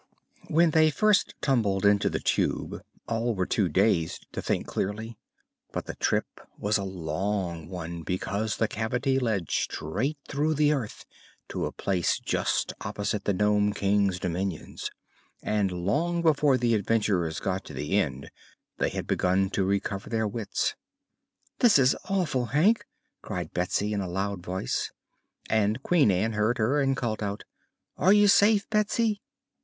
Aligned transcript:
When 0.47 0.71
first 0.89 1.27
they 1.27 1.33
tumbled 1.45 1.85
into 1.85 2.09
the 2.09 2.17
Tube 2.19 2.81
all 3.07 3.35
were 3.35 3.45
too 3.45 3.69
dazed 3.69 4.25
to 4.33 4.41
think 4.41 4.65
clearly, 4.65 5.19
but 5.71 5.85
the 5.85 5.93
trip 5.93 6.25
was 6.57 6.79
a 6.79 6.83
long 6.83 7.67
one, 7.69 8.01
because 8.01 8.57
the 8.57 8.67
cavity 8.67 9.19
led 9.19 9.51
straight 9.51 10.17
through 10.27 10.55
the 10.55 10.73
earth 10.73 11.05
to 11.49 11.67
a 11.67 11.71
place 11.71 12.17
just 12.17 12.73
opposite 12.81 13.25
the 13.25 13.33
Nome 13.35 13.73
King's 13.73 14.17
dominions, 14.19 14.89
and 15.43 15.71
long 15.71 16.23
before 16.23 16.57
the 16.57 16.73
adventurers 16.73 17.39
got 17.39 17.63
to 17.65 17.73
the 17.75 17.95
end 17.99 18.31
they 18.79 18.89
had 18.89 19.05
begun 19.05 19.51
to 19.51 19.63
recover 19.63 20.09
their 20.09 20.27
wits. 20.27 20.73
"This 21.59 21.77
is 21.77 21.95
awful, 22.09 22.45
Hank!" 22.47 22.87
cried 23.21 23.53
Betsy 23.53 23.93
in 23.93 24.01
a 24.01 24.09
loud 24.09 24.41
voice, 24.41 24.91
and 25.47 25.83
Queen 25.83 26.09
Ann 26.09 26.33
heard 26.33 26.57
her 26.57 26.81
and 26.81 26.97
called 26.97 27.21
out: 27.21 27.43
"Are 27.97 28.13
you 28.13 28.27
safe, 28.27 28.67
Betsy?" 28.71 29.21